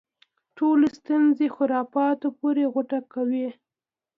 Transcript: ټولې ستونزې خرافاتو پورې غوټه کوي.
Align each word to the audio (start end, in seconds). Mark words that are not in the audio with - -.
ټولې 0.57 0.87
ستونزې 0.99 1.47
خرافاتو 1.55 2.27
پورې 2.39 2.63
غوټه 2.73 2.99
کوي. 3.13 3.47